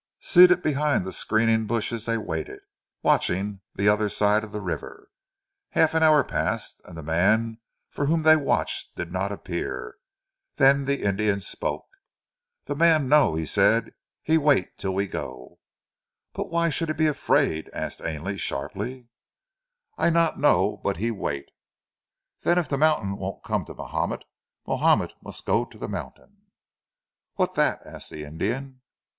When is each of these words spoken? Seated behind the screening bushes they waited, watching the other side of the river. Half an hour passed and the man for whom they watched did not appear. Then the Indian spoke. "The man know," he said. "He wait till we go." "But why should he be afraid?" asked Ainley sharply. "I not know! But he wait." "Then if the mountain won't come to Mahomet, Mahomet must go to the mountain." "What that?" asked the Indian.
Seated 0.21 0.63
behind 0.63 1.05
the 1.05 1.11
screening 1.11 1.67
bushes 1.67 2.07
they 2.07 2.17
waited, 2.17 2.61
watching 3.03 3.61
the 3.75 3.87
other 3.87 4.09
side 4.09 4.43
of 4.43 4.51
the 4.51 4.59
river. 4.59 5.09
Half 5.73 5.93
an 5.93 6.01
hour 6.01 6.23
passed 6.23 6.81
and 6.85 6.97
the 6.97 7.03
man 7.03 7.59
for 7.87 8.07
whom 8.07 8.23
they 8.23 8.35
watched 8.35 8.95
did 8.95 9.11
not 9.11 9.31
appear. 9.31 9.97
Then 10.55 10.85
the 10.85 11.03
Indian 11.03 11.39
spoke. 11.39 11.85
"The 12.65 12.75
man 12.75 13.09
know," 13.09 13.35
he 13.35 13.45
said. 13.45 13.93
"He 14.23 14.39
wait 14.39 14.75
till 14.75 14.95
we 14.95 15.05
go." 15.05 15.59
"But 16.33 16.49
why 16.49 16.71
should 16.71 16.89
he 16.89 16.93
be 16.95 17.05
afraid?" 17.05 17.69
asked 17.71 18.01
Ainley 18.01 18.37
sharply. 18.37 19.05
"I 19.99 20.09
not 20.09 20.39
know! 20.39 20.81
But 20.83 20.97
he 20.97 21.11
wait." 21.11 21.45
"Then 22.41 22.57
if 22.57 22.67
the 22.67 22.75
mountain 22.75 23.17
won't 23.17 23.43
come 23.43 23.65
to 23.65 23.75
Mahomet, 23.75 24.23
Mahomet 24.65 25.13
must 25.23 25.45
go 25.45 25.63
to 25.63 25.77
the 25.77 25.87
mountain." 25.87 26.47
"What 27.35 27.53
that?" 27.53 27.85
asked 27.85 28.09
the 28.09 28.23
Indian. 28.23 28.81